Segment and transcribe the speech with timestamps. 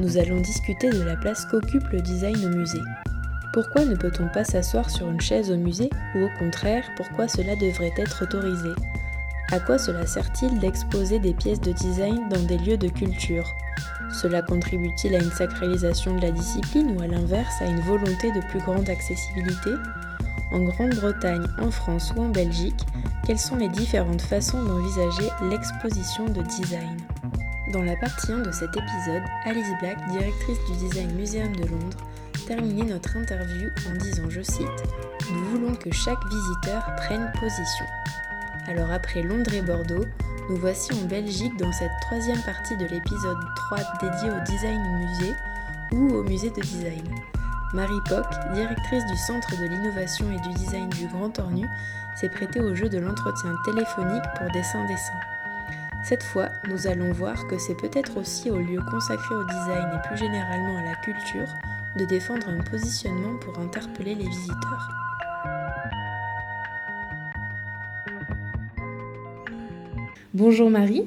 [0.00, 2.82] nous allons discuter de la place qu'occupe le design au musée.
[3.52, 7.54] Pourquoi ne peut-on pas s'asseoir sur une chaise au musée ou au contraire, pourquoi cela
[7.56, 8.70] devrait être autorisé?
[9.52, 13.54] À quoi cela sert-il d'exposer des pièces de design dans des lieux de culture?
[14.12, 18.40] Cela contribue-t-il à une sacralisation de la discipline ou à l'inverse à une volonté de
[18.48, 19.70] plus grande accessibilité?
[20.52, 22.86] En Grande-Bretagne, en France ou en Belgique,
[23.26, 26.96] quelles sont les différentes façons d'envisager l'exposition de design?
[27.70, 31.96] Dans la partie 1 de cet épisode, Alice Black, directrice du Design Museum de Londres,
[32.46, 34.66] terminait notre interview en disant, je cite,
[35.32, 37.86] Nous voulons que chaque visiteur prenne position.
[38.66, 40.04] Alors après Londres et Bordeaux,
[40.48, 45.34] nous voici en Belgique dans cette troisième partie de l'épisode 3 dédié au design musée
[45.92, 47.04] ou au musée de design.
[47.72, 51.68] Marie Poc, directrice du Centre de l'innovation et du design du Grand Ornu,
[52.16, 55.39] s'est prêtée au jeu de l'entretien téléphonique pour dessin-dessin.
[56.02, 60.08] Cette fois, nous allons voir que c'est peut-être aussi au lieu consacré au design et
[60.08, 61.48] plus généralement à la culture
[61.98, 64.88] de défendre un positionnement pour interpeller les visiteurs.
[70.32, 71.04] Bonjour Marie,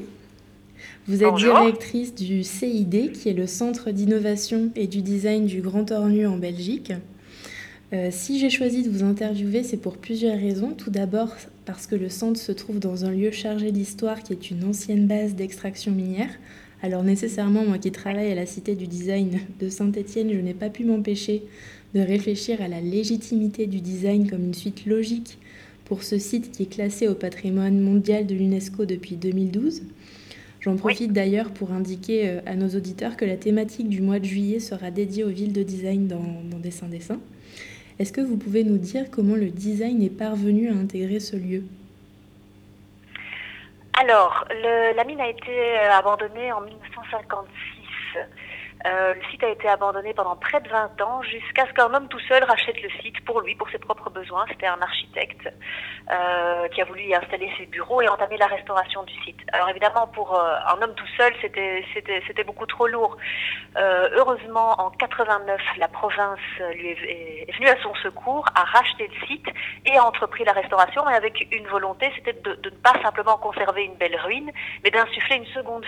[1.08, 5.92] vous êtes directrice du CID qui est le Centre d'innovation et du design du Grand
[5.92, 6.94] Ornu en Belgique.
[7.94, 10.74] Euh, si j'ai choisi de vous interviewer, c'est pour plusieurs raisons.
[10.74, 14.50] Tout d'abord parce que le centre se trouve dans un lieu chargé d'histoire qui est
[14.50, 16.32] une ancienne base d'extraction minière.
[16.82, 20.72] Alors nécessairement, moi qui travaille à la Cité du Design de Saint-Étienne, je n'ai pas
[20.72, 21.44] pu m'empêcher
[21.94, 25.38] de réfléchir à la légitimité du design comme une suite logique
[25.86, 29.84] pour ce site qui est classé au patrimoine mondial de l'UNESCO depuis 2012.
[30.62, 34.26] J'en profite d'ailleurs pour indiquer euh, à nos auditeurs que la thématique du mois de
[34.26, 37.20] juillet sera dédiée aux villes de design dans, dans Dessin Dessin.
[38.00, 41.64] Est-ce que vous pouvez nous dire comment le design est parvenu à intégrer ce lieu?
[44.02, 44.46] Alors,
[44.96, 48.20] la mine a été abandonnée en 1956.
[48.86, 52.08] Euh, le site a été abandonné pendant près de 20 ans jusqu'à ce qu'un homme
[52.10, 54.46] tout seul rachète le site pour lui, pour ses propres besoins.
[54.50, 55.48] C'était un architecte
[56.12, 59.40] euh, qui a voulu y installer ses bureaux et entamer la restauration du site.
[59.54, 63.18] Alors évidemment, pour euh, un homme tout seul, c'était beaucoup trop lourd.
[63.78, 66.40] heureusement, en 89, la province
[66.76, 69.48] lui est, venue à son secours, a racheté le site
[69.86, 73.38] et a entrepris la restauration, mais avec une volonté, c'était de, de, ne pas simplement
[73.38, 74.52] conserver une belle ruine,
[74.84, 75.86] mais d'insuffler une seconde,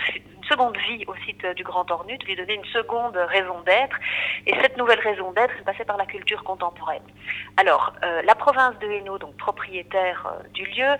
[0.48, 3.96] seconde vie au site du Grand Ornu, de lui donner une seconde raison d'être.
[4.46, 7.02] Et cette nouvelle raison d'être est passée par la culture contemporaine.
[7.56, 10.92] Alors, euh, la province de Hainaut, donc propriétaire euh, du lieu,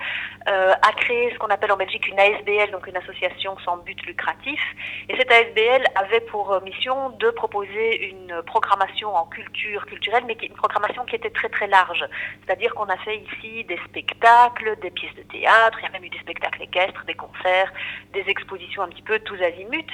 [0.48, 4.00] euh, a créé ce qu'on appelle en Belgique une ASBL, donc une association sans but
[4.06, 4.60] lucratif.
[5.08, 10.54] Et cette ASBL avait pour mission de proposer une programmation en culture culturelle, mais une
[10.54, 12.04] programmation qui était très très large.
[12.44, 16.04] C'est-à-dire qu'on a fait ici des spectacles, des pièces de théâtre, il y a même
[16.04, 17.72] eu des spectacles équestres, des concerts,
[18.12, 19.90] des expositions un petit peu tous azimuts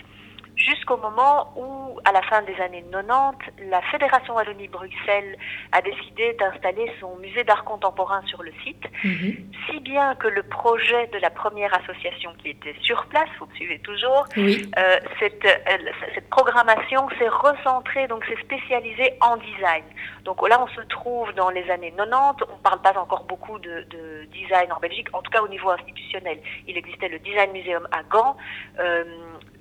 [0.56, 5.36] jusqu'au moment où, à la fin des années 90, la Fédération Wallonie-Bruxelles
[5.72, 9.36] a décidé d'installer son musée d'art contemporain sur le site, mhm.
[9.66, 13.54] si bien que le projet de la première association qui était sur place, vous me
[13.54, 19.84] suivez toujours, euh, cette, euh, cette, programmation s'est recentrée, donc s'est spécialisée en design.
[20.24, 23.58] Donc là, on se trouve dans les années 90, on ne parle pas encore beaucoup
[23.58, 26.38] de, de, design en Belgique, en tout cas au niveau institutionnel.
[26.66, 28.36] Il existait le Design Museum à Gand.
[28.78, 29.04] Euh,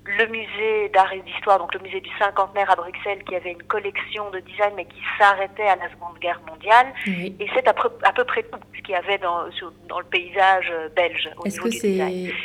[0.06, 3.64] le musée d'art et d'histoire, donc le musée du cinquantenaire à Bruxelles, qui avait une
[3.64, 6.88] collection de design, mais qui s'arrêtait à la Seconde Guerre mondiale.
[7.08, 9.44] Et c'est à, peu près tout ce qu'il y avait dans,
[9.88, 12.00] dans le paysage euh, belge au est-ce que c'est,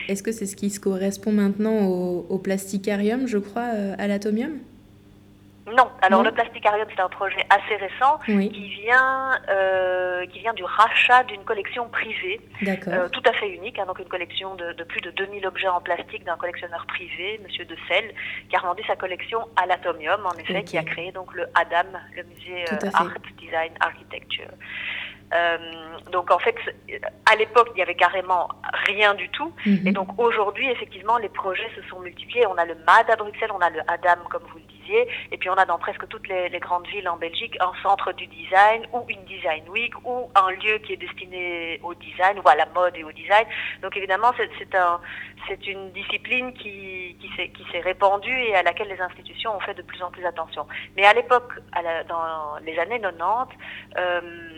[0.09, 4.07] Est-ce que c'est ce qui se correspond maintenant au, au plasticarium, je crois, euh, à
[4.07, 4.59] l'atomium?
[5.67, 10.63] Non, alors le Plasticarium, c'est un projet assez récent qui, vient, euh, qui vient du
[10.63, 12.41] rachat d'une collection privée,
[12.87, 15.67] euh, tout à fait unique, hein, donc une collection de, de, plus de 2000 objets
[15.67, 18.15] en plastique d'un collectionneur privé, Monsieur De Selle,
[18.49, 21.99] qui a revendu sa collection à l'Atomium, en effet, qui a créé donc le ADAM,
[22.15, 24.51] le musée euh, Art Design Architecture.
[25.35, 25.59] Euh,
[26.13, 26.55] donc en fait,
[27.29, 28.49] à l'époque, il y avait carrément
[28.87, 29.53] rien du tout.
[29.67, 29.89] Mhm.
[29.89, 32.47] Et donc aujourd'hui, effectivement, les projets se sont multipliés.
[32.47, 35.51] On a le MAD à Bruxelles, on a le ADAM, comme vous le et puis
[35.51, 39.05] on a dans presque toutes les, grandes villes en Belgique un centre du design ou
[39.09, 42.97] une design week ou un lieu qui est destiné au design ou à la mode
[42.97, 43.47] et au design.
[43.83, 45.01] Donc évidemment, c'est un,
[45.67, 50.03] une discipline qui, qui s'est répandue et à laquelle les institutions ont fait de plus
[50.03, 50.67] en plus attention.
[50.97, 51.53] Mais à l'époque,
[52.09, 53.57] dans les années 90,
[53.99, 54.56] euh,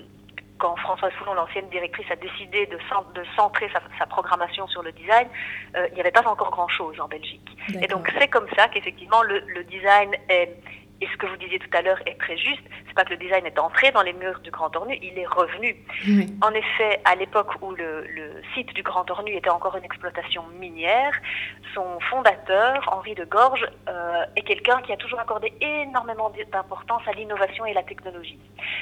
[0.58, 4.82] quand Françoise Foulon, l'ancienne directrice, a décidé de, cent- de centrer sa, sa programmation sur
[4.82, 5.28] le design,
[5.76, 7.48] euh, il n'y avait pas encore grand-chose en Belgique.
[7.82, 10.50] Et donc c'est comme ça qu'effectivement le, le design est,
[11.00, 13.16] et ce que vous disiez tout à l'heure est très juste, c'est pas que le
[13.16, 15.76] design est entré dans les murs du Grand Ornu, il est revenu.
[16.42, 20.44] En effet, à l'époque où le, le site du Grand Ornu était encore une exploitation
[20.58, 21.12] minière,
[21.74, 27.12] son fondateur, Henri de Gorge, euh, est quelqu'un qui a toujours accordé énormément d'importance à
[27.12, 28.38] l'innovation et la technologie.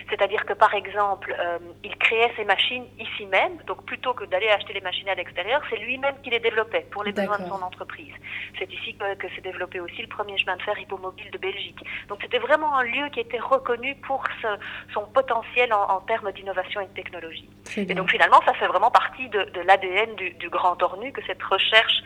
[0.09, 4.49] C'est-à-dire que, par exemple, euh, il créait ses machines ici même, donc plutôt que d'aller
[4.49, 7.63] acheter les machines à l'extérieur, c'est lui-même qui les développait pour les besoins de son
[7.63, 8.15] entreprise.
[8.59, 11.83] C'est ici que, que s'est développé aussi le premier chemin de fer hippomobile de Belgique.
[12.09, 14.59] Donc c'était vraiment un lieu qui était reconnu pour ce-
[14.95, 17.49] son potentiel en, en termes d'innovation et de technologie.
[17.77, 21.21] Et donc finalement, ça fait vraiment partie de, de l'ADN du, du Grand Ornu, que
[21.27, 22.03] cette recherche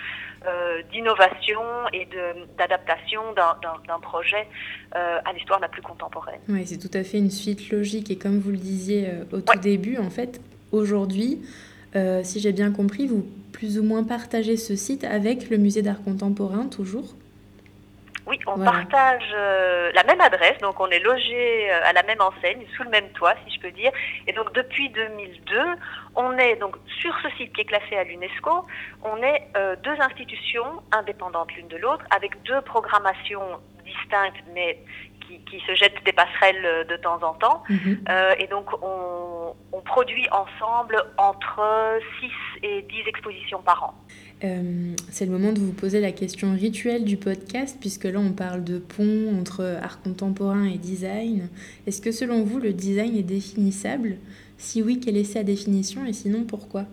[0.47, 1.61] euh, d'innovation
[1.93, 2.09] et
[2.57, 4.47] d'adaptation d'un- projet
[4.97, 6.41] euh, à l'histoire la plus contemporaine.
[6.49, 8.11] Oui, c'est tout à fait une suite logique.
[8.11, 9.59] Et comme vous le disiez euh, au tout Ouais.
[9.59, 10.41] début, en fait,
[10.73, 11.43] aujourd'hui,
[12.23, 16.03] si j'ai bien compris, vous plus ou moins partagez ce site avec le musée d'art
[16.03, 17.15] contemporain, toujours?
[18.31, 18.71] Oui, on Voilà.
[18.71, 22.85] partage euh, la même adresse, donc on est logé euh, à la même enseigne, sous
[22.85, 23.91] le même toit, si je peux dire.
[24.29, 25.59] Et donc depuis 2002,
[26.15, 28.67] on est donc sur ce site qui est classé à l'UNESCO,
[29.03, 34.79] on est euh, deux institutions indépendantes l'une de l'autre, avec deux programmations distinctes, mais
[35.27, 37.65] qui, qui se jettent des passerelles de temps en temps.
[37.69, 38.05] Mhm.
[38.39, 42.31] Et donc, on, on produit ensemble entre 6
[42.63, 43.95] et 10 expositions par an.
[44.43, 48.33] Euh, c'est le moment de vous poser la question rituelle du podcast, puisque là on
[48.33, 51.49] parle de pont entre art contemporain et design.
[51.87, 54.17] Est-ce que selon vous le design est définissable?
[54.57, 56.07] Si oui, quelle est sa définition?
[56.07, 56.87] Et sinon pourquoi?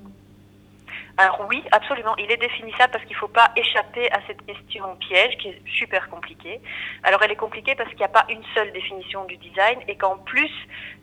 [1.19, 4.95] Alors oui, absolument, il est définissable parce qu'il ne faut pas échapper à cette question
[4.97, 6.61] piège qui est super compliquée.
[7.01, 9.95] Alors elle est compliquée parce qu'il n'y a pas une seule définition du design et
[9.97, 10.51] qu'en plus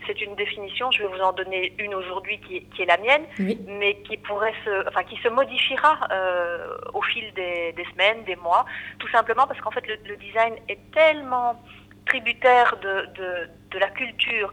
[0.06, 2.98] c'est une définition, je vais vous en donner une aujourd'hui qui, est- qui est la
[2.98, 7.84] mienne, Oui, mais qui pourrait se, enfin qui se modifiera euh, au fil des, des
[7.86, 8.66] semaines, des mois,
[9.00, 11.60] tout simplement parce qu'en fait le, le design est tellement
[12.06, 14.52] tributaire de, de, de la culture,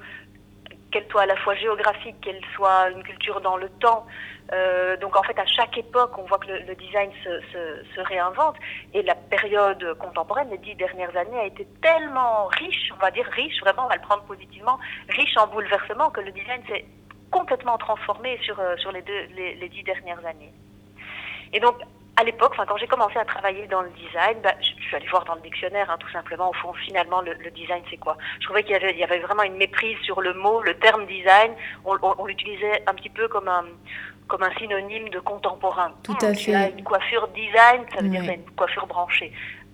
[0.91, 4.07] qu'elle soit à la fois géographique, qu'elle soit une culture dans le temps.
[4.53, 7.86] Euh, donc en fait à chaque époque on voit que le, le design se, se,
[7.95, 8.57] se réinvente
[8.94, 13.25] et la période contemporaine, les dix dernières années, a été tellement riche, on va dire
[13.31, 14.77] riche, vraiment on va le prendre positivement,
[15.09, 16.86] riche en bouleversements que le design s'est
[17.31, 20.54] complètement transformé sur, euh, sur les, deux, les, les dix dernières années.
[21.54, 21.75] Et donc,
[22.17, 24.95] à l'époque, enfin, quand j'ai commencé à travailler dans le design, bah, je, je suis
[24.95, 27.97] allée voir dans le dictionnaire, hein, tout simplement, au fond, finalement, le, le design, c'est
[27.97, 28.17] quoi?
[28.39, 30.75] Je trouvais qu'il y avait, il y avait vraiment une méprise sur le mot, le
[30.77, 31.53] terme design.
[31.85, 33.63] On, on, on l'utilisait un petit peu comme un,
[34.27, 35.93] comme un synonyme de contemporain.
[36.03, 36.73] Tout Hum, à fait.
[36.77, 39.31] une coiffure design, ça veut dire une coiffure branchée.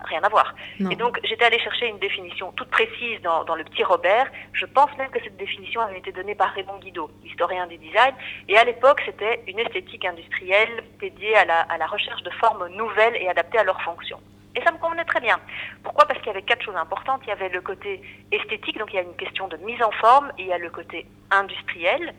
[0.08, 0.56] Rien à voir.
[0.80, 0.90] non.
[0.90, 4.28] Et donc, j'étais allée chercher une définition toute précise dans, dans le petit Robert.
[4.54, 8.14] Je pense même que cette définition avait été donnée par Raymond Guido, historien du design.
[8.48, 12.68] Et à l'époque, c'était une esthétique industrielle dédiée à la, à la recherche de formes
[12.70, 14.20] nouvelles et adaptées à leurs fonctions.
[14.56, 15.38] Et ça me convenait très bien.
[15.84, 16.06] Pourquoi?
[16.06, 17.22] Parce qu'il y avait quatre choses importantes.
[17.26, 18.02] Il y avait le côté
[18.32, 20.72] esthétique, donc il y a une question de mise en forme, il y a le
[20.72, 22.14] côté industriel.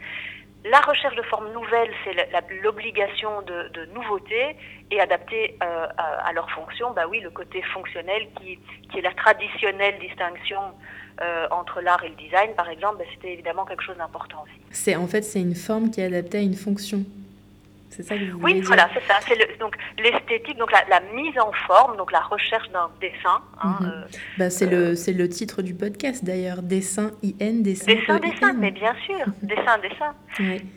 [0.64, 2.14] La recherche de formes nouvelles, c'est
[2.62, 4.56] l'obligation de, de nouveauté
[4.90, 8.58] et adapter euh, à, leur fonction, bah oui, le côté fonctionnel qui,
[8.90, 10.60] qui est la traditionnelle distinction
[11.20, 14.96] euh, entre l'art et le design, par exemple, bah, c'était évidemment quelque chose d'important aussi.
[14.96, 17.04] En fait c'est une forme qui est adaptée à une fonction.
[17.90, 19.14] C'est ça que vous Oui, dire voilà, c'est ça.
[19.26, 23.40] C'est le- donc l'esthétique, donc la, la mise en forme, donc la recherche d'un dessin.
[23.62, 24.04] hein, euh,
[24.36, 28.70] Bah, c'est le c'est le titre du podcast d'ailleurs, dessin IN dessin dessin, dessin, mais
[28.70, 30.14] bien sûr, dessin, dessin.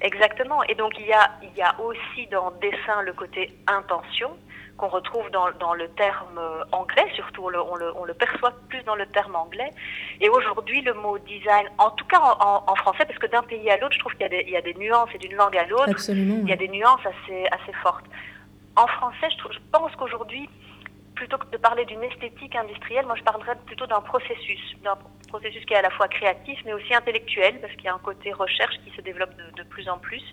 [0.02, 0.64] Exactement.
[0.64, 4.32] Et donc il y a, il y a aussi dans dessin le côté intention
[4.78, 8.14] qu'on retrouve dans, dans le terme euh, anglais, surtout on le, on, le, on le
[8.14, 9.70] perçoit plus dans le terme anglais.
[10.20, 13.78] Et aujourd'hui le mot design, en tout cas en, français, parce que d'un pays à
[13.78, 15.58] l'autre, je trouve qu'il y, a des- il y a des nuances et d'une langue
[15.58, 15.86] à l'autre,
[16.44, 18.06] il y a des nuances assez, assez fortes.
[18.76, 20.50] En français, je, trouve- je pense qu'aujourd'hui,
[21.16, 24.98] plutôt que de parler d'une esthétique industrielle, moi je parlerais plutôt d'un processus, d'un
[25.28, 28.00] processus qui est à la fois créatif mais aussi intellectuel, parce qu'il y a un
[28.00, 30.24] côté recherche qui se développe de, de plus en plus.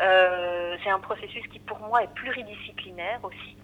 [0.00, 3.56] Euh, c'est un processus qui pour moi est pluridisciplinaire aussi.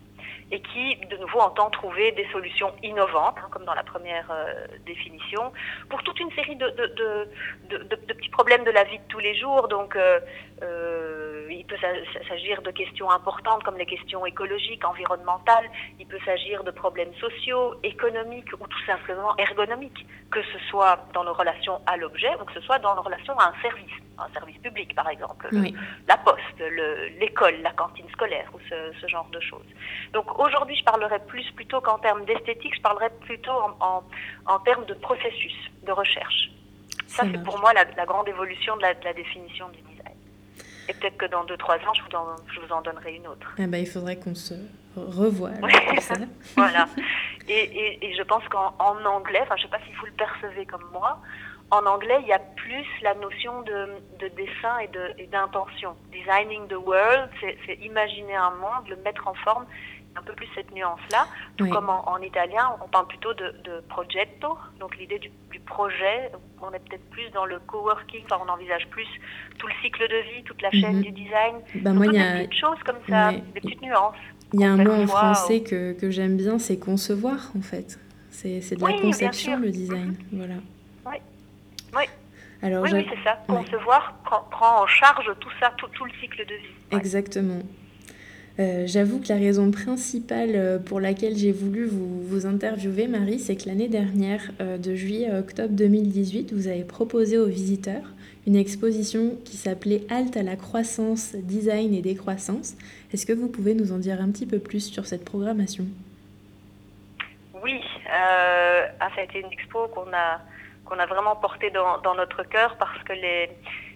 [0.51, 4.67] Et qui, de nouveau, entend trouver des solutions innovantes, hein, comme dans la première euh,
[4.87, 5.53] définition,
[5.89, 9.69] pour toute une série de, de, petits problèmes de la vie de tous les jours.
[9.69, 10.21] Donc, euh,
[10.63, 11.77] euh, il peut
[12.29, 15.69] s'agir de questions importantes comme les questions écologiques, environnementales,
[15.99, 21.25] il peut s'agir de problèmes sociaux, économiques ou tout simplement ergonomiques, que ce soit dans
[21.25, 24.33] nos relations à l'objet ou que ce soit dans nos relations à un service, un
[24.33, 25.49] service public par exemple,
[26.09, 26.63] la poste,
[27.21, 29.67] l'école, la cantine scolaire ou ce, genre de choses.
[30.13, 34.95] Donc aujourd'hui, je parlerai plus plutôt qu'en termes d'esthétique, je parlerai plutôt en, termes de
[34.95, 36.51] processus de recherche.
[37.07, 40.17] Ça, c'est pour moi la, grande évolution de la, de la définition du design.
[40.89, 43.55] Et peut-être que dans 2-3 ans, je vous, en, je vous, en, donnerai une autre.
[43.59, 44.55] Eh ben, il faudrait qu'on se
[44.97, 45.51] revoie.
[46.57, 46.87] voilà.
[47.49, 50.67] Et, et, je pense qu'en anglais, enfin, je ne sais pas si vous le percevez
[50.67, 51.21] comme moi,
[51.73, 54.79] en anglais, il y a plus la notion de, de dessin
[55.17, 55.97] et d'intention.
[56.13, 59.65] Designing the world, c'est imaginer un monde, le mettre en forme,
[60.17, 61.27] un peu plus cette nuance-là.
[61.57, 65.31] Tout comme en, italien, on parle plutôt de, de progetto, donc l'idée du,
[65.67, 66.31] projet.
[66.61, 69.07] On est peut-être plus dans le coworking, enfin, on envisage plus
[69.59, 71.03] tout le cycle de vie, toute la chaîne mhm.
[71.03, 71.55] du design.
[71.77, 74.17] Ben moi, il y a des petites choses comme ça, des petites nuances.
[74.53, 77.99] Il y a un mot en français que, que j'aime bien, c'est concevoir en fait.
[78.31, 80.09] C'est de la conception le design.
[80.09, 80.17] Mhm.
[80.33, 80.55] Voilà.
[81.07, 81.17] Oui.
[81.97, 82.05] Oui.
[82.63, 83.39] Alors, oui, c'est ça.
[83.47, 86.97] Concevoir prend, en charge tout ça, tout, tout le cycle de vie.
[86.97, 87.61] Exactement.
[88.59, 93.57] Euh, j'avoue que la raison principale euh, pour laquelle j'ai voulu vous, interviewer, Marie, c'est
[93.57, 98.05] que l'année dernière, euh, de juillet à octobre 2018, vous avez proposé aux visiteurs
[98.47, 102.75] une exposition qui s'appelait Halte à la croissance, design et décroissance.
[103.13, 105.85] Est-ce que vous pouvez nous en dire un petit peu plus sur cette programmation?
[107.63, 107.81] Oui,
[108.13, 110.41] ah, ça a été une expo qu'on a,
[110.85, 113.49] qu'on a vraiment portée dans, dans notre cœur parce que les,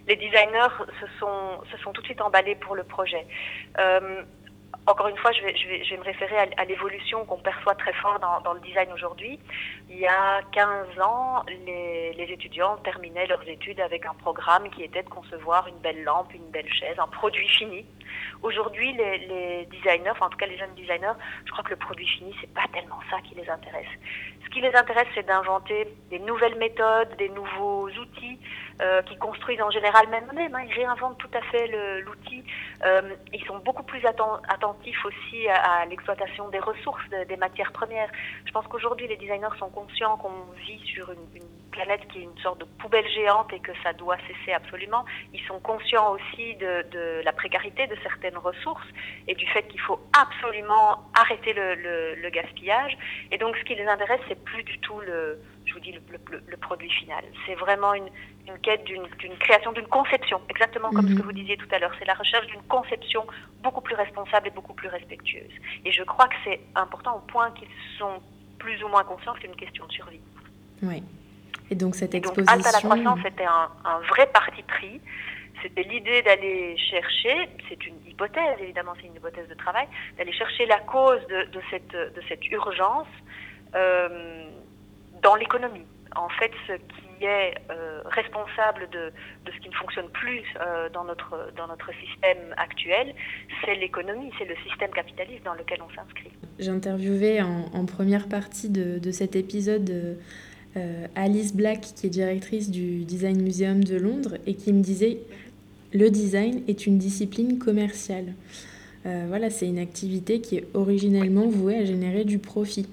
[0.07, 3.25] les designers se sont, se sont tout de suite emballés pour le projet
[4.87, 8.61] encore une fois, je vais, me référer à, l'évolution qu'on perçoit très fort dans, le
[8.61, 9.37] design aujourd'hui.
[9.89, 15.03] Il y a 15 ans, les, étudiants terminaient leurs études avec un programme qui était
[15.03, 17.85] de concevoir une belle lampe, une belle chaise, un produit fini.
[18.41, 22.33] Aujourd'hui, les, designers, en tout cas les jeunes designers, je crois que le produit fini,
[22.39, 23.87] c'est pas tellement ça qui les intéresse.
[24.45, 28.39] Ce qui les intéresse, c'est d'inventer des nouvelles méthodes, des nouveaux outils
[28.81, 30.55] euh, qui construisent en général même eux-mêmes.
[30.55, 31.67] Hein, ils réinventent tout à fait
[32.01, 32.36] l'outil.
[32.85, 38.09] Euh, ils sont beaucoup plus attentifs aussi à, l'exploitation des ressources, des matières premières.
[38.45, 41.19] Je pense qu'aujourd'hui, les designers sont conscients qu'on vit sur une,
[41.71, 45.05] planète qui est une sorte de poubelle géante et que ça doit cesser absolument.
[45.31, 48.87] Ils sont conscients aussi de, la précarité de certaines ressources
[49.27, 52.97] et du fait qu'il faut absolument arrêter le, le gaspillage.
[53.31, 56.01] Et donc, ce qui les intéresse, c'est plus du tout le, je vous dis, le,
[56.47, 57.23] le produit final.
[57.45, 58.09] C'est vraiment une,
[58.47, 61.25] une quête d'une création, d'une conception, exactement comme ce que mhm.
[61.25, 61.91] vous disiez tout à l'heure.
[61.99, 63.25] C'est la recherche d'une conception
[63.61, 65.51] beaucoup plus responsable et beaucoup plus respectueuse.
[65.85, 68.21] Et je crois que c'est important au point qu'ils sont
[68.57, 70.21] plus ou moins conscients que c'est une question de survie.
[70.81, 71.03] Oui.
[71.69, 72.55] Et donc cette exposition...
[72.55, 75.01] Donc, à la croissance, c'était un, un, vrai parti pris.
[75.61, 80.67] C'était l'idée d'aller chercher, c'est une hypothèse, évidemment, c'est une hypothèse de travail, d'aller chercher
[80.67, 83.07] la cause de, de, cette, de cette urgence
[83.75, 84.46] euh,
[85.21, 85.85] dans l'économie.
[86.15, 89.11] En fait, ce qui est euh, responsable de,
[89.45, 93.13] de, ce qui ne fonctionne plus euh, dans, notre, dans notre système actuel,
[93.63, 96.31] c'est l'économie, c'est le système capitaliste dans lequel on s'inscrit.
[96.59, 100.17] J'ai interviewé en, première partie de, de cet épisode
[100.75, 105.19] euh, Alice Black, qui est directrice du Design Museum de Londres, et qui me disait
[105.93, 108.33] le design est une discipline commerciale.
[109.29, 112.89] Voilà, c'est une activité qui est originellement vouée à générer du profit.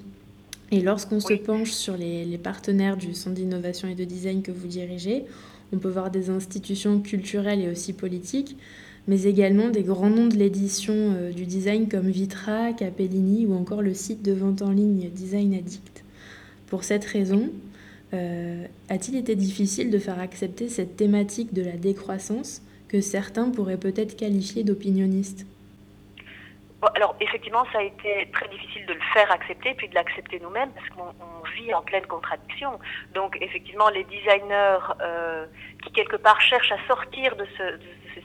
[0.75, 4.50] Et lorsqu'on se penche sur les, les, partenaires du Centre d'innovation et de design que
[4.50, 5.23] vous dirigez,
[5.73, 8.57] on peut voir des institutions culturelles et aussi politiques,
[9.07, 13.83] mais également des grands noms de l'édition euh, du design comme Vitra, Capellini ou encore
[13.83, 16.02] le site de vente en ligne Design Addict.
[16.66, 17.50] Pour cette raison,
[18.12, 23.76] euh, a-t-il été difficile de faire accepter cette thématique de la décroissance que certains pourraient
[23.76, 25.47] peut-être qualifier d'opinionniste?
[26.94, 30.70] Alors effectivement, ça a été très difficile de le faire accepter, puis de l'accepter nous-mêmes,
[30.72, 31.12] parce qu'on
[31.56, 32.78] vit en pleine contradiction.
[33.14, 35.46] Donc effectivement, les designers euh,
[35.82, 37.78] qui quelque part cherchent à sortir de ce,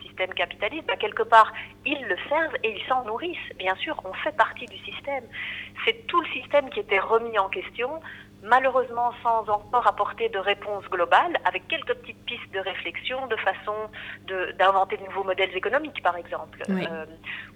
[0.04, 1.52] système capitaliste, bah, quelque part,
[1.86, 3.38] ils le servent et ils s'en nourrissent.
[3.58, 5.24] Bien sûr, on fait partie du système.
[5.84, 7.90] C'est tout le système qui était remis en question
[8.44, 13.76] malheureusement sans encore apporter de réponse globale, avec quelques petites pistes de réflexion, de façon
[14.58, 17.06] d'inventer de, nouveaux modèles économiques, par exemple, euh,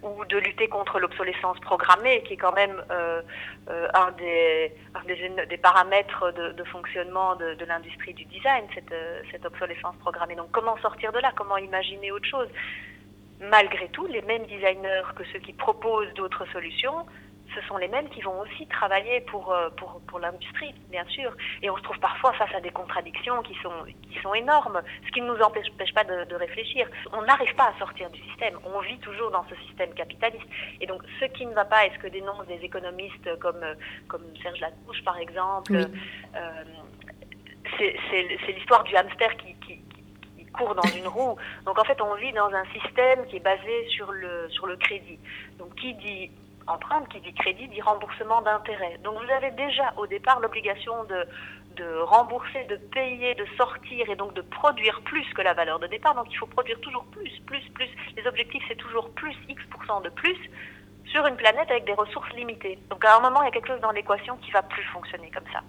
[0.02, 3.22] ou de lutter contre l'obsolescence programmée, qui est quand même euh,
[3.70, 8.66] euh, un, des, un des, des, paramètres de, de fonctionnement de, de l'industrie du design,
[8.74, 8.94] cette,
[9.32, 10.36] cette obsolescence programmée.
[10.36, 11.32] Donc comment sortir de là?
[11.36, 12.48] Comment imaginer autre chose?
[13.40, 17.06] Malgré tout, les mêmes designers que ceux qui proposent d'autres solutions
[17.56, 21.32] ce sont les mêmes qui vont aussi travailler pour, euh, pour, pour l'industrie, bien sûr.
[21.62, 25.12] Et on se trouve parfois face à des contradictions qui sont, qui sont énormes, ce
[25.12, 26.88] qui ne nous empêche, pas de, de réfléchir.
[27.12, 28.58] On n'arrive pas à sortir du système.
[28.66, 30.48] On vit toujours dans ce système capitaliste.
[30.82, 33.64] Et donc, ce qui ne va pas, est ce que dénoncent des économistes comme,
[34.08, 36.64] comme Serge Latouche, par exemple, euh,
[37.78, 39.82] c'est l'histoire du hamster qui, qui,
[40.38, 41.36] qui, court dans une roue.
[41.66, 44.78] Donc en fait, on vit dans un système qui est basé sur le, sur le
[44.78, 45.20] crédit.
[45.58, 46.32] Donc qui dit
[46.68, 48.98] empreinte, qui dit crédit, dit remboursement d'intérêts.
[49.04, 51.26] Donc vous avez déjà au départ l'obligation de,
[51.76, 55.88] de rembourser, de payer, de sortir et donc de produire plus que la valeur de
[55.88, 56.16] départ.
[56.16, 57.90] Donc il faut produire toujours plus, plus, plus.
[58.18, 60.38] Les objectifs, c'est toujours plus, X% de plus
[61.14, 62.80] sur une planète avec des ressources limitées.
[62.90, 65.30] Donc à un moment, il y a quelque chose dans l'équation qui va plus fonctionner
[65.30, 65.62] comme ça.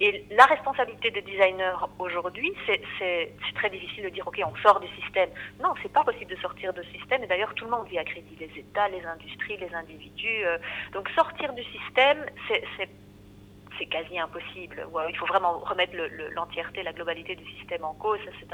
[0.00, 4.88] Et la responsabilité des designers aujourd'hui, c'est très difficile de dire, OK, on sort du
[5.00, 5.30] système.
[5.62, 7.24] Non, c'est pas possible de sortir de système.
[7.24, 10.44] Et d'ailleurs, tout le monde vit à crédit, les États, les industries, les individus.
[10.44, 10.58] Euh.
[10.92, 14.86] donc sortir du système, c'est quasi impossible.
[15.08, 15.94] il faut vraiment remettre
[16.34, 18.20] l'entièreté, la globalité du système en cause.
[18.24, 18.52] Ça, c'est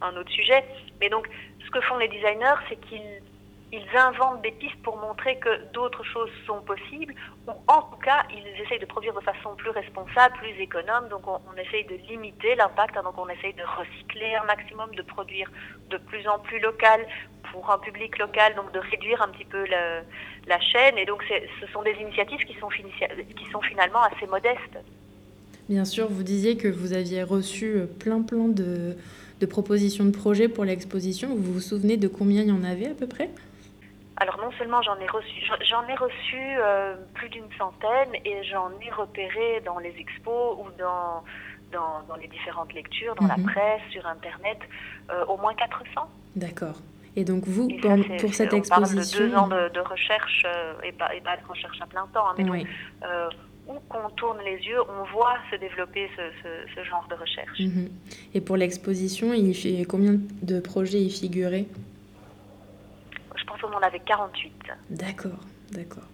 [0.00, 0.62] un autre sujet.
[1.00, 1.28] Mais donc,
[1.64, 3.22] ce que font les designers, c'est qu'ils
[3.72, 7.14] ils inventent des pistes pour montrer que d'autres choses sont possibles,
[7.46, 11.22] ou en tout cas, ils essayent de produire de façon plus responsable, plus économe, donc
[11.26, 15.50] on, essaye de limiter l'impact, hein, donc on essaye de recycler un maximum, de produire
[15.88, 17.06] de plus en plus local
[17.52, 21.22] pour un public local, donc de réduire un petit peu la chaîne, et donc
[21.60, 22.70] ce sont des initiatives qui sont,
[23.60, 24.78] finalement assez modestes.
[25.68, 28.96] Bien sûr, vous disiez que vous aviez reçu plein plein de,
[29.38, 31.28] de propositions de projets pour l'exposition.
[31.36, 33.30] Vous vous souvenez de combien il y en avait à peu près?
[34.20, 38.70] Alors non seulement j'en ai reçu, j'en ai reçu euh, plus d'une centaine et j'en
[38.86, 41.24] ai repéré dans les expos ou dans,
[41.72, 43.46] dans, les différentes lectures, dans la mhm.
[43.46, 44.58] presse, sur Internet,
[45.10, 46.08] euh, au moins 400.
[46.36, 46.80] D'accord.
[47.16, 47.68] Et donc vous,
[48.20, 49.24] pour, cette exposition...
[49.24, 51.86] On parle de deux ans de, recherche, euh, et, pas, et, pas, de recherche à
[51.86, 52.66] plein temps, hein, mais
[53.68, 57.60] où qu'on tourne les yeux, on voit se développer ce, genre de recherche.
[57.60, 57.88] Mhm.
[58.34, 59.32] Et pour l'exposition,
[59.88, 61.66] combien de projets y figuraient?
[63.62, 64.52] On en avait 48.
[64.90, 65.40] D'accord,
[65.72, 66.04] d'accord.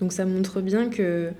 [0.00, 1.32] Donc ça montre bien que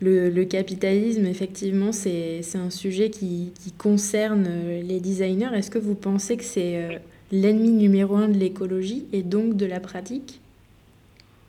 [0.00, 4.44] le, capitalisme, effectivement, c'est un sujet qui, concerne
[4.82, 5.50] les designers.
[5.54, 6.98] Est-ce que vous pensez que c'est euh,
[7.32, 10.40] l'ennemi numéro un de l'écologie et donc de la pratique?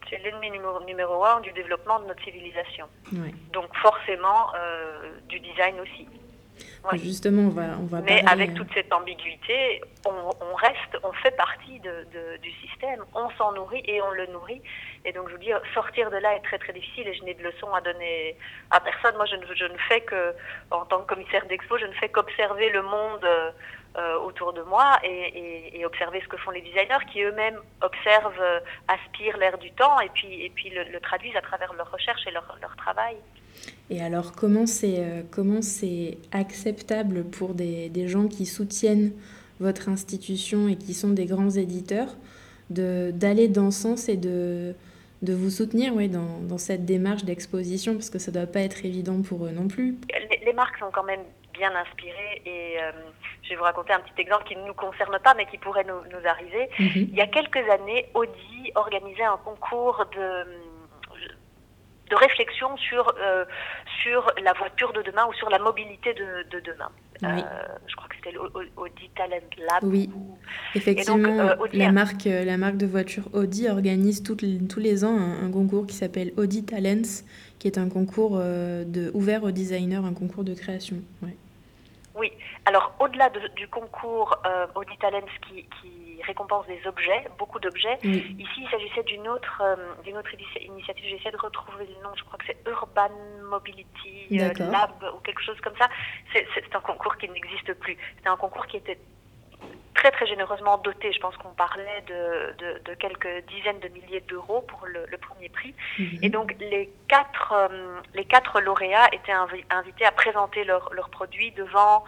[0.10, 0.50] C'est l'ennemi
[0.88, 2.88] numéro, un du développement de notre civilisation.
[3.54, 6.08] Donc forcément euh, du design aussi.
[6.94, 11.36] Justement, on va, on va Mais avec euh, toute cette ambiguïté, on, reste, on fait
[11.36, 12.06] partie de,
[12.42, 14.62] du système, on s'en nourrit et on le nourrit.
[15.06, 17.34] Et donc, je vous dis, sortir de là est très très difficile et je n'ai
[17.34, 18.36] de leçons à donner
[18.72, 19.16] à personne.
[19.16, 20.34] Moi, je ne, je ne fais que,
[20.72, 23.26] en tant que commissaire d'expo, je ne fais qu'observer le monde
[23.98, 28.60] euh, autour de moi et, observer ce que font les designers qui eux-mêmes observent, euh,
[28.88, 32.32] aspirent l'air du temps et puis, et puis le, traduisent à travers leurs recherches et
[32.32, 33.18] leur, leur travail.
[33.90, 39.12] Et alors, comment c'est euh, comment c'est acceptable pour des, des, gens qui soutiennent
[39.60, 42.16] votre institution et qui sont des grands éditeurs
[42.70, 44.76] d'aller dans ce sens et de,
[45.24, 47.94] de vous soutenir oui, dans, dans cette démarche d'exposition?
[47.94, 49.98] Parce que ça ne doit pas être évident pour eux non plus.
[50.46, 52.92] Les, marques sont quand même bien inspirées et euh,
[53.44, 55.86] je vais vous raconter un petit exemple qui ne nous concerne pas mais qui pourrait
[55.86, 56.70] nous, nous arriver.
[56.80, 57.08] Mhm.
[57.12, 60.46] Il y a quelques années, Audi organisait un concours de
[62.10, 63.46] de réflexion sur, euh,
[64.02, 66.90] sur la voiture de demain ou sur la mobilité de, de demain.
[67.24, 67.42] Euh,
[67.88, 69.84] je crois que c'était l'Audi Talent Lab.
[69.84, 70.10] Oui,
[70.74, 74.38] effectivement, euh, la, marque, la marque de voiture Audi organise tous
[74.78, 77.24] les ans un, concours qui s'appelle Audi Talents,
[77.60, 80.98] qui est un concours de, ouvert aux designers, un concours de création.
[82.16, 82.32] Oui,
[82.66, 84.42] alors au-delà du concours
[84.76, 87.98] Audi Talents qui, qui récompense des objets, beaucoup d'objets.
[88.04, 91.06] Ici, il s'agissait d'une autre, euh, d'une autre initiative.
[91.10, 92.10] J'essaie de retrouver le nom.
[92.16, 93.12] Je crois que c'est Urban
[93.50, 95.90] Mobility euh, Lab ou quelque chose comme ça.
[96.34, 97.98] C'est, un concours qui n'existe plus.
[98.22, 99.00] C'est un concours qui était
[99.96, 101.12] très très généreusement doté.
[101.12, 105.74] Je pense qu'on parlait de, de, quelques dizaines de milliers d'euros pour le, premier prix.
[105.98, 106.20] Mhm.
[106.22, 109.34] Et donc les quatre, euh, les quatre lauréats étaient
[109.70, 112.04] invités à présenter leurs leur produits devant,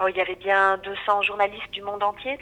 [0.00, 2.38] oh, il y avait bien 200 journalistes du monde entier.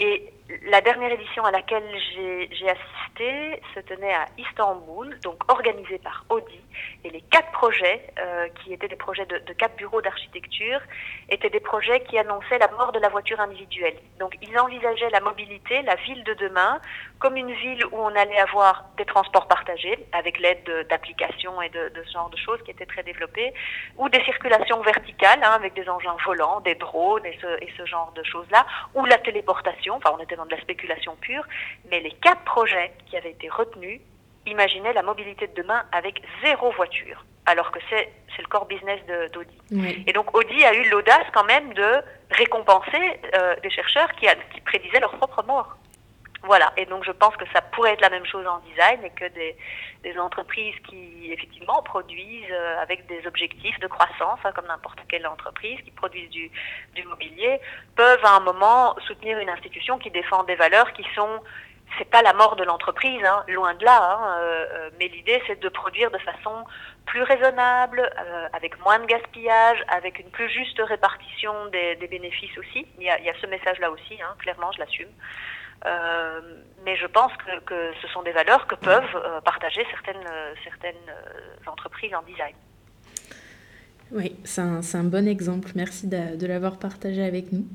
[0.00, 0.32] Et
[0.66, 1.84] la dernière édition à laquelle
[2.14, 6.60] j'ai assisté se tenait à Istanbul, donc organisée par Audi.
[7.04, 10.80] Et les quatre projets, euh, qui étaient des projets de, de quatre bureaux d'architecture,
[11.28, 13.96] étaient des projets qui annonçaient la mort de la voiture individuelle.
[14.18, 16.80] Donc ils envisageaient la mobilité, la ville de demain,
[17.18, 21.90] comme une ville où on allait avoir des transports partagés, avec l'aide d'applications et de,
[21.90, 23.52] de, ce genre de choses qui étaient très développées,
[23.98, 27.84] ou des circulations verticales, hein, avec des engins volants, des drones et ce, et ce
[27.86, 31.44] genre de choses-là, ou la téléportation, enfin on était dans de la spéculation pure,
[31.90, 34.00] mais les quatre projets qui avaient été retenus
[34.46, 39.00] imaginaient la mobilité de demain avec zéro voiture, alors que c'est le core business
[39.32, 39.58] d'Audi.
[40.06, 41.90] Et donc Audi a eu l'audace quand même de
[42.30, 45.76] récompenser euh, des chercheurs qui, qui prédisaient leur propre mort.
[46.42, 49.10] Voilà, et donc je pense que ça pourrait être la même chose en design et
[49.10, 49.56] que des,
[50.18, 55.78] entreprises qui effectivement produisent euh, avec des objectifs de croissance, hein, comme n'importe quelle entreprise
[55.82, 56.50] qui produisent du,
[56.94, 57.60] du mobilier,
[57.94, 61.40] peuvent à un moment soutenir une institution qui défend des valeurs qui sont
[61.98, 65.42] c'est pas la mort de l'entreprise, hein, loin de là, hein, euh, euh mais l'idée
[65.46, 66.64] c'est de produire de façon
[67.06, 68.08] plus raisonnable,
[68.52, 72.86] avec moins de gaspillage, avec une plus juste répartition des, bénéfices aussi.
[72.98, 75.08] Il y a, ce message-là aussi, clairement, je l'assume.
[75.86, 76.40] Euh,
[76.84, 80.54] mais je pense que, que, ce sont des valeurs que peuvent euh, partager certaines, euh,
[80.64, 80.94] certaines
[81.66, 82.54] entreprises en design.
[84.12, 85.70] Oui, c'est un, un, bon exemple.
[85.74, 87.66] Merci de, de l'avoir partagé avec nous.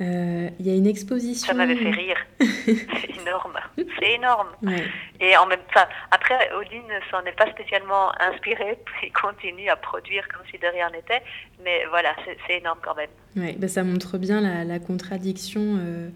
[0.00, 1.46] Il y a une exposition.
[1.46, 2.16] Ça m'avait fait rire.
[2.40, 3.58] c'est énorme.
[3.76, 4.48] C'est énorme.
[4.62, 4.84] Ouais.
[5.20, 8.78] Et en même temps, après, Odin ne s'en est pas spécialement inspiré.
[9.02, 11.22] Il continue à produire comme si de rien n'était.
[11.62, 13.10] Mais voilà, c'est énorme quand même.
[13.36, 15.78] Oui, ben ça montre bien la, la contradiction.
[15.78, 16.10] Euh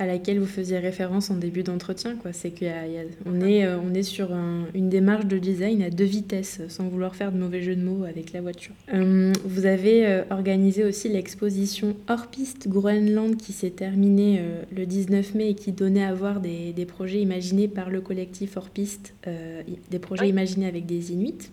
[0.00, 2.16] à laquelle vous faisiez référence en début d'entretien.
[2.32, 6.62] C'est qu'on est, euh, on est sur un, une démarche de design à deux vitesses,
[6.68, 8.72] sans vouloir faire de mauvais jeu de mots avec la voiture.
[8.94, 14.86] Euh, vous avez euh, organisé aussi l'exposition Hors Piste Groenland qui s'est terminée euh, le
[14.86, 18.70] 19 mai et qui donnait à voir des, des projets imaginés par le collectif Hors
[18.70, 19.60] Piste, euh,
[19.90, 20.30] des projets oui.
[20.30, 21.50] imaginés avec des Inuits.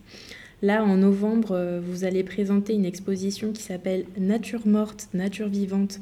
[0.61, 5.99] Là, en novembre, vous allez présenter une exposition qui s'appelle Nature morte, nature vivante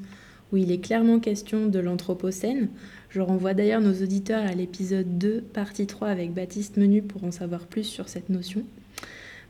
[0.52, 2.70] où il est clairement question de l'Anthropocène.
[3.10, 7.32] Je renvoie d'ailleurs nos auditeurs à l'épisode 2, partie 3 avec Baptiste Menu pour en
[7.32, 8.64] savoir plus sur cette notion.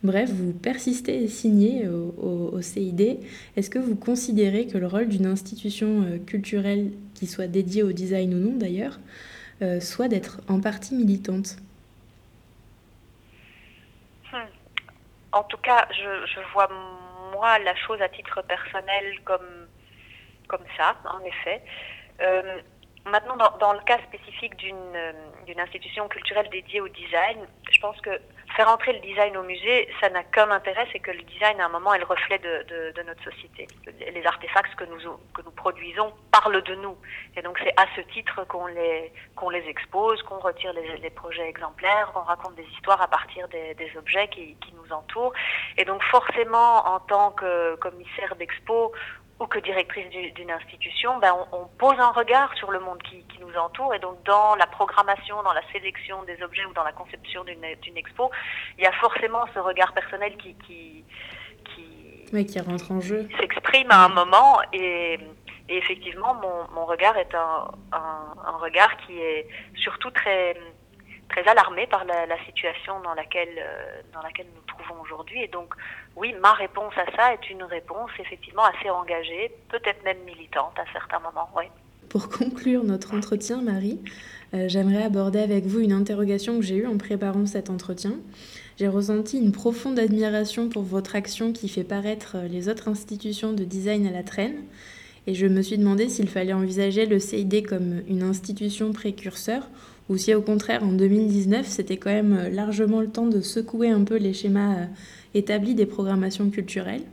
[0.03, 3.19] Bref, vous persistez et signez au, CID.
[3.55, 7.91] Est-ce que vous considérez que le rôle d'une institution euh, culturelle, qui soit dédiée au
[7.91, 8.99] design ou non d'ailleurs,
[9.62, 11.55] euh, soit d'être en partie militante?
[14.31, 14.45] Hmm.
[15.31, 16.69] En tout cas, je vois
[17.34, 19.64] moi la chose à titre personnel comme
[20.47, 21.62] comme ça, en effet.
[22.21, 22.62] Euh,
[23.05, 25.13] maintenant, dans, dans, le cas spécifique d'une euh,
[25.58, 28.19] institution culturelle dédiée au design, je pense que
[28.55, 31.65] faire entrer le design au musée, ça n'a qu'un intérêt, c'est que le design, à
[31.65, 33.67] un moment, est le reflet de, de, de, notre société.
[33.86, 34.99] Les artefacts que nous,
[35.34, 36.97] que nous produisons parlent de nous.
[37.36, 41.10] Et donc, c'est à ce titre qu'on les, qu'on les expose, qu'on retire les, les,
[41.10, 45.34] projets exemplaires, qu'on raconte des histoires à partir des, des objets qui, qui, nous entourent.
[45.77, 48.93] Et donc, forcément, en tant que commissaire d'expo,
[49.39, 53.21] ou que directrice d'une institution, ben on, on, pose un regard sur le monde qui,
[53.23, 53.93] qui, nous entoure.
[53.93, 57.97] Et donc dans la programmation, dans la sélection des objets ou dans la conception d'une
[57.97, 58.31] expo,
[58.77, 61.03] il y a forcément ce regard personnel qui qui
[61.65, 64.59] qui, oui, qui rentre en jeu, s'exprime à un moment.
[64.71, 65.19] Et,
[65.67, 70.55] et effectivement mon, mon, regard est un, un, un, regard qui est surtout très
[71.27, 74.64] très alarmé par la, la situation dans laquelle euh, dans laquelle nous nous
[75.01, 75.73] aujourd'hui et donc
[76.15, 80.85] oui, ma réponse à ça est une réponse effectivement assez engagée, peut-être même militante à
[80.93, 81.49] certains moments.
[81.57, 81.65] Oui.
[82.09, 83.99] Pour conclure notre entretien, Marie,
[84.53, 88.13] euh, j'aimerais aborder avec vous une interrogation que j'ai eue en préparant cet entretien.
[88.77, 93.63] J'ai ressenti une profonde admiration pour votre action qui fait paraître les autres institutions de
[93.63, 94.63] design à la traîne.
[95.27, 99.67] Et je me suis demandé s'il fallait envisager le CID comme une institution précurseur
[100.09, 104.03] ou si au contraire en 2019 c'était quand même largement le temps de secouer un
[104.03, 104.85] peu les schémas euh,
[105.33, 107.03] établi des programmations culturelles.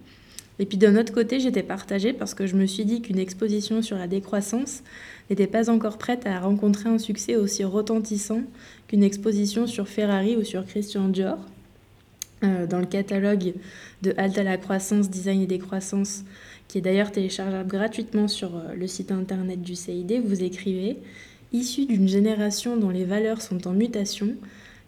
[0.59, 3.83] Et puis d'un autre côté, j'étais partagée parce que je me suis dit qu'une exposition
[3.83, 4.83] sur la décroissance
[5.31, 8.43] n'était pas encore prête à rencontrer un succès aussi retentissant
[8.87, 11.39] qu'une exposition sur Ferrari ou sur Christian Dior.
[12.45, 13.55] Euh, dans le catalogue
[14.03, 16.25] de Halte à la croissance, design et décroissance,
[16.67, 20.97] qui est d'ailleurs téléchargeable gratuitement sur euh, le site internet du CID, vous écrivez
[21.53, 24.37] Issu d'une génération dont les valeurs sont en mutation,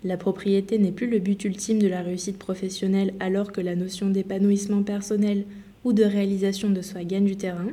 [0.02, 4.08] la propriété n'est plus le but ultime de la réussite professionnelle alors que la notion
[4.08, 5.44] d'épanouissement personnel
[5.84, 7.68] ou de réalisation de soi gagne du terrain.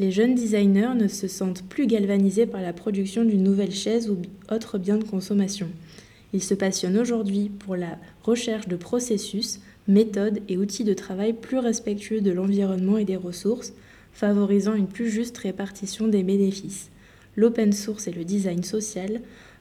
[0.00, 4.18] Les jeunes designers ne se sentent plus galvanisés par la production d'une nouvelle chaise ou
[4.52, 5.68] autre bien de consommation.
[6.32, 11.58] Ils se passionnent aujourd'hui pour la recherche de processus, méthodes et outils de travail plus
[11.58, 13.72] respectueux de l'environnement et des ressources,
[14.12, 16.90] favorisant une plus juste répartition des bénéfices.
[17.36, 19.20] L'open source et le design social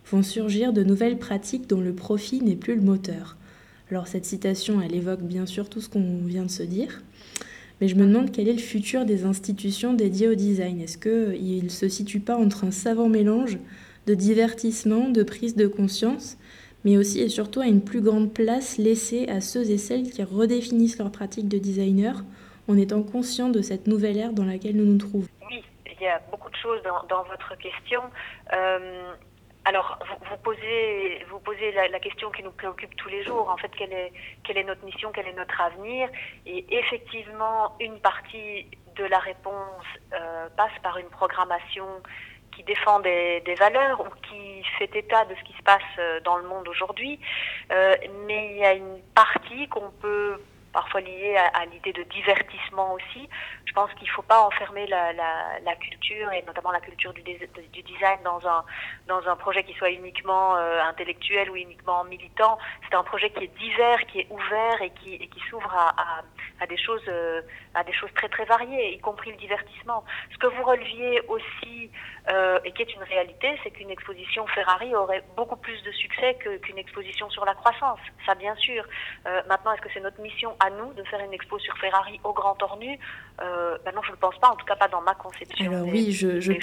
[0.10, 3.38] vont surgir de nouvelles pratiques dont le profit n'est plus le moteur.
[3.92, 7.04] Alors cette citation, elle évoque bien sûr tout ce qu'on vient de se dire,
[7.80, 10.80] mais je me demande quel est le futur des institutions dédiées au design.
[10.80, 13.60] Est-ce qu'il ne se situe pas entre un savant mélange
[14.08, 16.38] de divertissement, de prise de conscience,
[16.86, 20.24] mais aussi et surtout à une plus grande place laissée à ceux et celles qui
[20.24, 22.24] redéfinissent leur pratique de designer
[22.68, 25.28] en étant conscients de cette nouvelle ère dans laquelle nous nous trouvons?
[26.00, 28.02] Il y a beaucoup de choses dans, votre question.
[28.54, 29.14] Euh,
[29.64, 33.50] alors, vous, posez, vous posez la, question qui nous préoccupe tous les jours.
[33.50, 36.10] En fait, quelle est, quelle est notre mission, quel est notre avenir?
[36.46, 41.88] Et effectivement, une partie de la réponse euh, passe par une programmation
[42.56, 46.38] qui défend des, valeurs ou qui fait état de ce qui se passe euh, dans
[46.38, 47.20] le monde aujourd'hui.
[47.70, 50.40] Mais il y a une partie qu'on peut
[50.76, 53.30] parfois lié à, l'idée de divertissement aussi.
[53.66, 58.20] Je pense qu'il ne faut pas enfermer la, culture, et notamment la culture du, design,
[58.26, 58.66] dans un,
[59.08, 62.58] dans un projet qui soit uniquement euh, intellectuel ou uniquement militant.
[62.84, 66.24] C'est un projet qui est divers, qui est ouvert et qui, qui s'ouvre à,
[66.60, 67.42] à, des choses, euh,
[67.74, 70.04] à des choses très très variées, y compris le divertissement.
[70.34, 71.90] Ce que vous releviez aussi,
[72.30, 76.36] euh, et qui est une réalité, c'est qu'une exposition Ferrari aurait beaucoup plus de succès
[76.36, 78.00] qu'une exposition sur la croissance.
[78.26, 78.84] Ça, bien sûr.
[79.48, 82.34] maintenant, est-ce que c'est notre mission à nous de faire une expo sur Ferrari au
[82.34, 82.98] Grand Ornu
[83.42, 85.72] euh, ben Non, je ne pense pas, en tout cas pas dans ma conception.
[85.72, 86.54] Alors oui, je, je,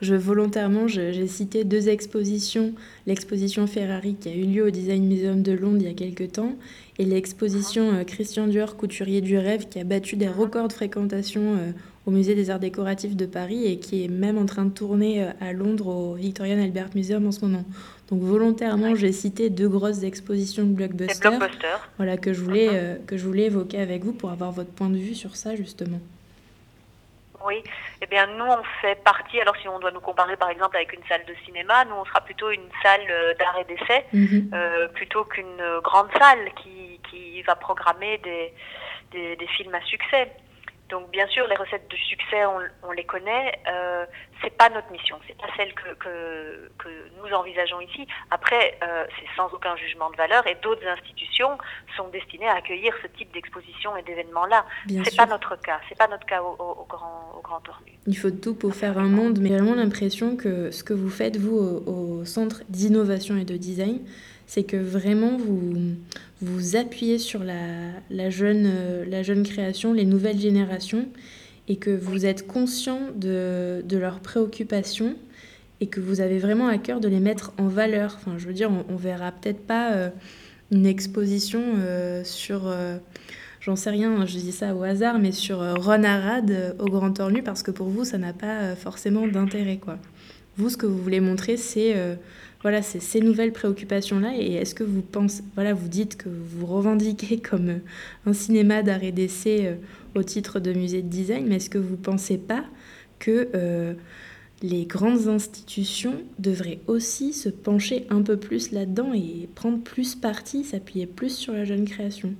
[0.00, 2.72] je volontairement, j'ai cité deux expositions.
[3.06, 6.32] L'exposition Ferrari qui a eu lieu au Design Museum de Londres il y a quelques
[6.32, 6.54] temps
[6.98, 11.40] et l'exposition euh, Christian Dior, couturier du rêve, qui a battu des records de fréquentation
[11.40, 11.72] euh,
[12.06, 15.24] au Musée des Arts Décoratifs de Paris et qui est même en train de tourner
[15.40, 17.64] à Londres au Victorian Albert Museum en ce moment.
[18.12, 21.30] Donc volontairement, j'ai cité deux grosses expositions de blockbuster,
[21.96, 23.06] voilà que je voulais uh-huh.
[23.06, 25.98] que je voulais évoquer avec vous pour avoir votre point de vue sur ça justement.
[27.46, 27.62] Oui,
[28.02, 30.92] eh bien nous on fait partie, alors si on doit nous comparer par exemple avec
[30.92, 33.00] une salle de cinéma, nous on sera plutôt une salle
[33.38, 34.04] d'art et d'essai,
[34.52, 38.52] euh, plutôt qu'une grande salle qui, qui va programmer des,
[39.12, 40.30] des, des films à succès.
[40.92, 43.58] Donc bien sûr, les recettes de succès, on, les connaît.
[43.66, 44.04] Euh,
[44.42, 48.06] c'est pas notre mission, c'est pas celle que, que, nous envisageons ici.
[48.30, 51.56] Après, euh, c'est sans aucun jugement de valeur et d'autres institutions
[51.96, 54.66] sont destinées à accueillir ce type d'exposition et d'événements-là.
[54.86, 57.62] C'est pas notre cas, c'est pas notre cas au, grand au grand
[58.06, 61.08] Il faut tout pour faire un monde, mais j'ai vraiment l'impression que ce que vous
[61.08, 64.00] faites vous au centre d'innovation et de design,
[64.46, 65.94] c'est que vraiment vous
[66.42, 71.06] vous appuyez sur la, jeune, euh, la jeune création, les nouvelles générations,
[71.68, 75.14] et que vous êtes conscient de, leurs préoccupations
[75.80, 78.16] et que vous avez vraiment à cœur de les mettre en valeur.
[78.16, 80.08] Enfin, je veux dire, on, verra peut-être pas euh,
[80.72, 82.72] une exposition euh, sur,
[83.60, 87.42] j'en sais rien, je dis ça au hasard, mais sur Ron Arad au Grand Ornu,
[87.44, 89.98] parce que pour vous, ça n'a pas forcément d'intérêt, quoi.
[90.56, 91.94] Vous, ce que vous voulez montrer, c'est
[92.62, 94.30] voilà, c'est ces nouvelles préoccupations-là.
[94.36, 97.78] Et est-ce que vous pensez, voilà, vous dites que vous revendiquez comme euh,
[98.26, 99.74] un cinéma d'art et d'essai euh,
[100.14, 102.64] au titre de musée de design, mais est-ce que vous ne pensez pas
[103.18, 103.94] que euh,
[104.62, 110.64] les grandes institutions devraient aussi se pencher un peu plus là-dedans et prendre plus parti,
[110.64, 112.34] s'appuyer plus sur la jeune création?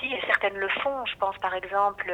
[0.00, 1.06] Si, certaines le font.
[1.06, 2.12] Je pense par exemple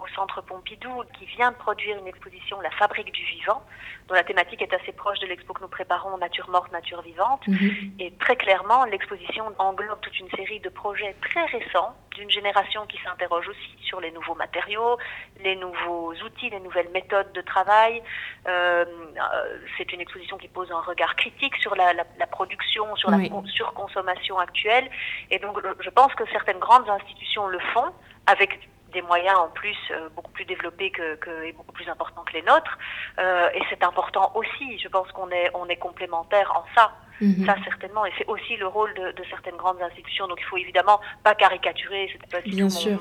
[0.00, 3.62] au Centre Pompidou qui vient de produire une exposition La Fabrique du Vivant,
[4.08, 7.46] dont la thématique est assez proche de l'expo que nous préparons Nature morte, nature vivante.
[7.46, 7.92] Mhm.
[7.98, 12.98] Et très clairement, l'exposition englobe toute une série de projets très récents d'une génération qui
[13.02, 14.96] s'interroge aussi sur les nouveaux matériaux,
[15.44, 18.02] les nouveaux outils, les nouvelles méthodes de travail.
[18.48, 21.94] Euh, euh, c'est une exposition qui pose un regard critique sur la,
[22.26, 24.88] production, sur la surconsommation actuelle.
[25.30, 27.92] Et donc, je pense que certaines grandes institutions le font
[28.26, 28.58] avec
[28.96, 32.42] des moyens en plus euh, beaucoup plus développés que, et beaucoup plus importants que les
[32.42, 32.78] nôtres.
[33.18, 34.78] Euh, et c'est important aussi.
[34.78, 36.92] Je pense qu'on est, on est complémentaires en ça.
[37.20, 37.46] Mhm.
[37.46, 38.04] Ça, certainement.
[38.04, 40.28] Et c'est aussi le rôle de, certaines grandes institutions.
[40.28, 42.10] Donc, il faut évidemment pas caricaturer.
[42.12, 42.50] C'est pas tout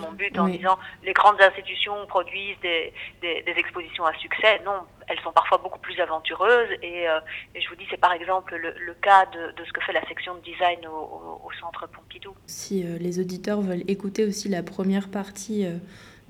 [0.02, 4.62] mon, but en disant les grandes institutions produisent des, des, expositions à succès.
[4.66, 6.70] Non, elles sont parfois beaucoup plus aventureuses.
[6.82, 7.20] Et, euh,
[7.54, 10.36] je vous dis, c'est par exemple le, cas de, de, ce que fait la section
[10.36, 12.34] de design au, au, centre Pompidou.
[12.48, 15.78] Si euh, les auditeurs veulent écouter aussi la première partie euh,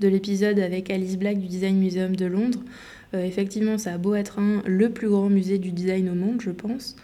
[0.00, 2.60] de l'épisode avec Alice Black du Design Museum de Londres,
[3.14, 6.50] effectivement, ça a beau être un, le plus grand musée du design au monde, je
[6.50, 6.96] pense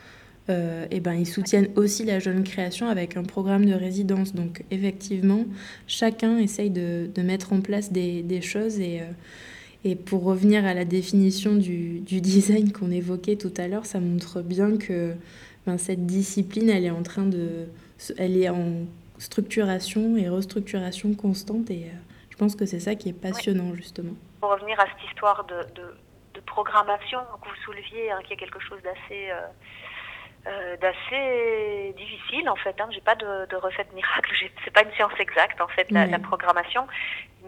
[0.50, 4.34] euh, et ben, ils soutiennent aussi la jeune création avec un programme de résidence.
[4.34, 5.44] Donc effectivement,
[5.86, 8.80] chacun essaye de, de mettre en place des, des choses.
[8.80, 9.04] Et, euh,
[9.84, 14.00] et, pour revenir à la définition du, du design qu'on évoquait tout à l'heure, ça
[14.00, 15.14] montre bien que
[15.64, 17.66] ben, cette discipline, elle est en train de...
[18.18, 18.84] Elle est en
[19.18, 21.70] structuration et restructuration constante.
[21.70, 21.96] Et euh,
[22.30, 24.14] je pense que c'est ça qui est passionnant, justement.
[24.40, 25.86] Pour revenir à cette histoire de, de,
[26.34, 29.30] de programmation que vous souleviez, hein, qui est quelque chose d'assez...
[29.30, 29.46] Euh,
[30.44, 32.80] d'assez difficile en fait.
[32.80, 32.88] Hein.
[32.90, 34.32] J'ai pas de, de recette miracle.
[34.64, 36.86] C'est pas une science exacte en fait la, programmation.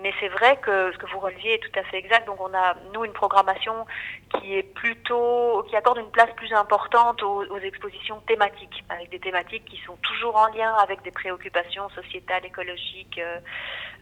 [0.05, 2.27] Mais c'est vrai que ce que vous releviez est tout à fait exact.
[2.27, 3.87] Donc on a, nous, une programmation
[4.35, 9.65] qui est plutôt, qui accorde une place plus importante aux, expositions thématiques, avec des thématiques
[9.65, 13.39] qui sont toujours en lien avec des préoccupations sociétales, écologiques, euh,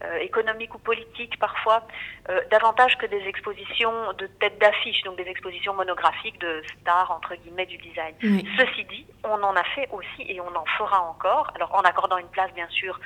[0.03, 1.87] euh, économiques ou politiques parfois,
[2.29, 7.35] euh, davantage que des expositions de tête d'affiche, donc des expositions monographiques de stars, entre
[7.35, 8.13] guillemets, du design.
[8.57, 12.17] Ceci dit, on en a fait aussi et on en fera encore, alors en accordant
[12.17, 12.99] une place bien sûr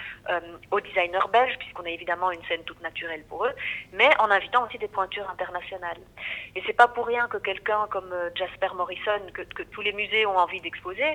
[0.71, 3.55] aux designers belges, puisqu'on a évidemment une scène toute naturel pour eux,
[3.93, 6.01] mais en invitant aussi des pointures internationales.
[6.55, 10.25] Et c'est pas pour rien que quelqu'un comme euh, Jasper Morrison, que, tous les musées
[10.25, 11.11] ont envie d'exposer,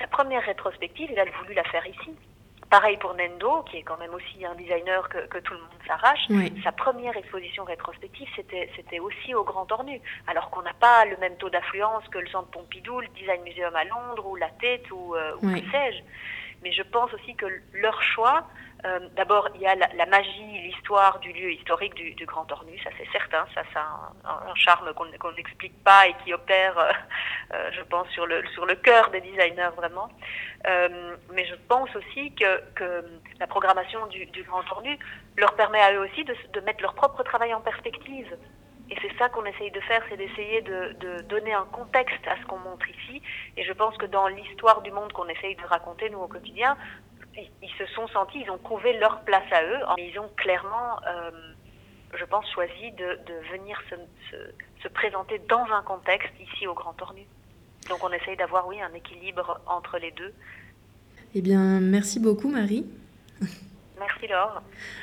[0.00, 2.12] sa première rétrospective, il a voulu la faire ici.
[2.70, 6.24] Pareil pour Nendo, qui est quand même aussi un designer que, tout le monde s'arrache.
[6.62, 11.36] Sa première exposition rétrospective, c'était, aussi au Grand Ornu, alors qu'on n'a pas le même
[11.36, 15.14] taux d'affluence que le Centre Pompidou, le Design Museum à Londres, ou la Tête, ou,
[15.14, 16.02] euh, ou que sais-je.
[16.62, 18.46] Mais je pense aussi que leur choix,
[18.84, 22.90] euh, d'abord, il y a la, magie, l'histoire du lieu historique du, Grand Ornu, ça
[22.96, 26.92] c'est certain, ça c'est un, charme qu'on n'explique pas et qui opère, euh,
[27.54, 30.08] euh, je pense, sur le, cœur des designers vraiment.
[30.64, 33.04] mais je pense aussi que,
[33.40, 34.96] la programmation du, Grand Ornu
[35.36, 38.36] leur permet à eux aussi de, de mettre leur propre travail en perspective.
[38.90, 42.40] Et c'est ça qu'on essaye de faire, c'est d'essayer de, de, donner un contexte à
[42.40, 43.20] ce qu'on montre ici.
[43.56, 46.76] Et je pense que dans l'histoire du monde qu'on essaye de raconter, nous, au quotidien,
[47.62, 51.00] ils se sont sentis, ils ont trouvé leur place à eux, mais ils ont clairement,
[51.06, 51.30] euh,
[52.14, 53.18] je pense, choisi de,
[53.52, 57.22] venir se, présenter dans un contexte ici au Grand Ornu.
[57.88, 60.32] Donc on essaye d'avoir, oui, un équilibre entre les deux.
[61.34, 62.86] Eh bien, merci beaucoup Marie.
[63.98, 64.62] Merci Laure.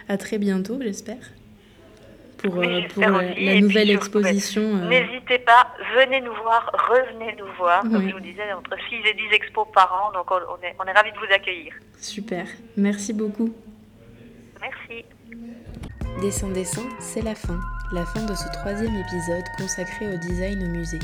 [0.09, 1.31] À très bientôt, j'espère
[2.45, 4.61] pour, euh, euh, la nouvelle exposition.
[4.61, 4.87] Euh.
[4.87, 7.81] N'hésitez pas, venez nous voir, revenez nous voir.
[7.81, 10.83] Comme je vous disais, entre 6 et 10 expos par an, donc on, est, on
[10.85, 11.73] est ravis de vous accueillir.
[11.97, 12.45] Super,
[12.77, 13.53] merci beaucoup.
[14.61, 15.05] Merci.
[16.21, 17.59] Descend, descend, c'est la fin.
[17.91, 20.99] La fin de ce troisième épisode consacré au design au musée.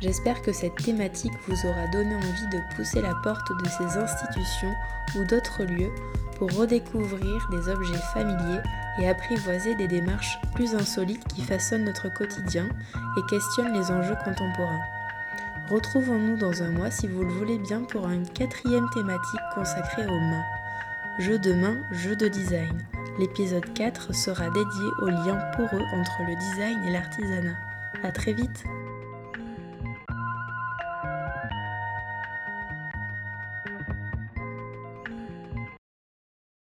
[0.00, 4.72] J'espère que cette thématique vous aura donné envie de pousser la porte de ces institutions
[5.16, 5.92] ou d'autres lieux
[6.40, 8.62] pour redécouvrir des objets familiers
[8.98, 12.66] et apprivoiser des démarches plus insolites qui façonnent notre quotidien
[13.18, 14.80] et questionnent les enjeux contemporains.
[15.68, 20.20] Retrouvons-nous dans un mois si vous le voulez bien pour une quatrième thématique consacrée aux
[20.20, 20.44] mains.
[21.18, 22.86] Jeu de main, jeu de design.
[23.18, 27.58] L'épisode 4 sera dédié au lien poreux entre le design et l'artisanat.
[28.02, 28.64] A très vite